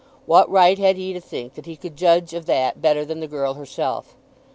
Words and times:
What 0.25 0.49
right 0.49 0.79
had 0.79 0.95
he 0.95 1.13
to 1.13 1.21
think 1.21 1.53
that 1.53 1.67
he 1.67 1.75
could 1.75 1.95
judge 1.95 2.33
of 2.33 2.47
that 2.47 2.81
better 2.81 3.05
than 3.05 3.19
the 3.19 3.27
girl 3.27 3.53
herself? 3.53 4.15